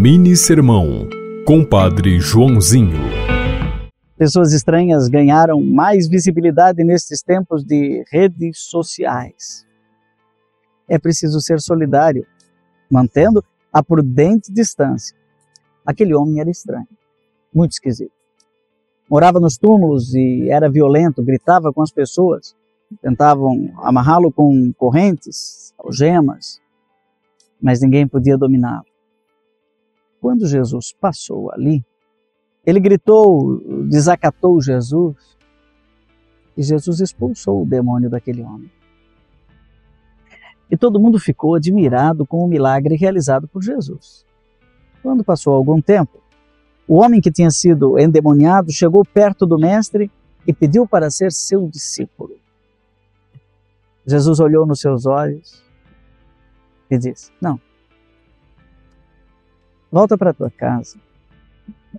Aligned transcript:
Mini 0.00 0.36
Sermão, 0.36 1.08
Compadre 1.44 2.20
Joãozinho. 2.20 3.00
Pessoas 4.16 4.52
estranhas 4.52 5.08
ganharam 5.08 5.60
mais 5.60 6.06
visibilidade 6.06 6.84
nestes 6.84 7.20
tempos 7.20 7.64
de 7.64 8.04
redes 8.08 8.60
sociais. 8.60 9.66
É 10.88 11.00
preciso 11.00 11.40
ser 11.40 11.60
solidário, 11.60 12.24
mantendo 12.88 13.44
a 13.72 13.82
prudente 13.82 14.52
distância. 14.52 15.16
Aquele 15.84 16.14
homem 16.14 16.40
era 16.40 16.48
estranho, 16.48 16.86
muito 17.52 17.72
esquisito. 17.72 18.12
Morava 19.10 19.40
nos 19.40 19.58
túmulos 19.58 20.14
e 20.14 20.48
era 20.48 20.70
violento, 20.70 21.24
gritava 21.24 21.72
com 21.72 21.82
as 21.82 21.90
pessoas. 21.90 22.54
Tentavam 23.02 23.72
amarrá-lo 23.78 24.30
com 24.30 24.72
correntes, 24.74 25.74
algemas, 25.76 26.60
mas 27.60 27.80
ninguém 27.80 28.06
podia 28.06 28.38
dominá-lo. 28.38 28.87
Quando 30.20 30.46
Jesus 30.46 30.92
passou 30.92 31.52
ali, 31.52 31.84
ele 32.66 32.80
gritou, 32.80 33.60
desacatou 33.88 34.60
Jesus, 34.60 35.38
e 36.56 36.62
Jesus 36.62 37.00
expulsou 37.00 37.62
o 37.62 37.66
demônio 37.66 38.10
daquele 38.10 38.42
homem. 38.42 38.70
E 40.70 40.76
todo 40.76 41.00
mundo 41.00 41.18
ficou 41.18 41.54
admirado 41.54 42.26
com 42.26 42.44
o 42.44 42.48
milagre 42.48 42.96
realizado 42.96 43.48
por 43.48 43.62
Jesus. 43.62 44.26
Quando 45.02 45.24
passou 45.24 45.54
algum 45.54 45.80
tempo, 45.80 46.20
o 46.86 46.96
homem 46.96 47.20
que 47.20 47.30
tinha 47.30 47.50
sido 47.50 47.98
endemoniado 47.98 48.72
chegou 48.72 49.04
perto 49.04 49.46
do 49.46 49.58
Mestre 49.58 50.10
e 50.46 50.52
pediu 50.52 50.86
para 50.86 51.10
ser 51.10 51.30
seu 51.30 51.68
discípulo. 51.68 52.36
Jesus 54.06 54.40
olhou 54.40 54.66
nos 54.66 54.80
seus 54.80 55.06
olhos 55.06 55.62
e 56.90 56.98
disse: 56.98 57.30
Não, 57.40 57.60
Volta 59.90 60.18
para 60.18 60.34
tua 60.34 60.50
casa. 60.50 60.98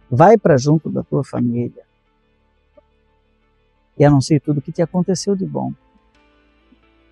Vai 0.09 0.37
para 0.37 0.57
junto 0.57 0.89
da 0.89 1.03
tua 1.03 1.23
família. 1.23 1.83
E 3.97 4.05
anuncie 4.05 4.39
tudo 4.39 4.59
o 4.59 4.61
que 4.61 4.71
te 4.71 4.81
aconteceu 4.81 5.35
de 5.35 5.45
bom. 5.45 5.73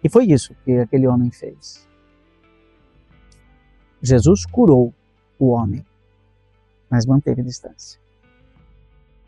E 0.03 0.09
foi 0.09 0.25
isso 0.25 0.56
que 0.64 0.78
aquele 0.78 1.08
homem 1.08 1.31
fez. 1.31 1.88
Jesus 4.02 4.45
curou 4.45 4.94
o 5.39 5.50
homem, 5.50 5.86
mas 6.89 7.06
manteve 7.06 7.41
distância. 7.41 8.00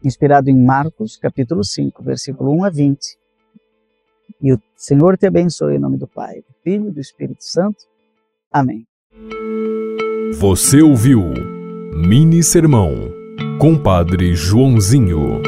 Inspirado 0.04 0.50
em 0.50 0.64
Marcos, 0.64 1.18
capítulo 1.18 1.64
5, 1.64 2.04
versículo 2.04 2.52
1 2.52 2.64
a 2.64 2.70
20. 2.70 3.20
E 4.42 4.54
o 4.54 4.62
Senhor 4.76 5.18
te 5.18 5.28
abençoe 5.28 5.76
em 5.76 5.80
nome 5.80 5.98
do 5.98 6.08
Pai, 6.08 6.42
do 6.42 6.54
Filho 6.64 6.88
e 6.88 6.92
do 6.92 7.00
Espírito 7.00 7.44
Santo. 7.44 7.86
Amém. 8.52 8.88
Você 10.38 10.82
ouviu 10.82 11.34
Mini 11.94 12.44
Sermão, 12.44 13.12
Compadre 13.60 14.36
Joãozinho. 14.36 15.42